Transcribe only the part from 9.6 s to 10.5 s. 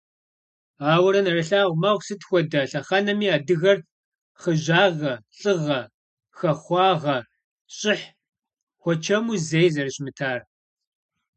зэрыщымытар.